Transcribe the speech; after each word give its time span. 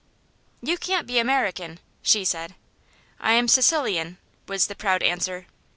"You 0.63 0.79
can't 0.79 1.05
be 1.05 1.19
American," 1.19 1.79
she 2.01 2.25
said. 2.25 2.55
"I 3.19 3.33
am 3.33 3.47
Sicilian," 3.47 4.17
was 4.47 4.65
the 4.65 4.73
proud 4.73 5.03
answer. 5.03 5.45